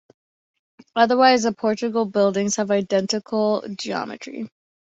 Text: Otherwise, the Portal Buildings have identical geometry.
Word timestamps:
Otherwise, 0.95 1.43
the 1.43 1.51
Portal 1.53 2.05
Buildings 2.07 2.55
have 2.55 2.71
identical 2.71 3.63
geometry. 3.77 4.49